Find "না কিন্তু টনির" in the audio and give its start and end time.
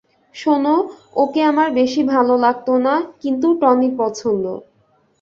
2.85-3.93